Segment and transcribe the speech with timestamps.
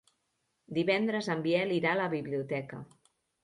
[0.77, 2.85] Divendres en Biel irà a la biblioteca.